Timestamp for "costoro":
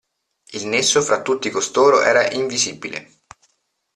1.51-2.01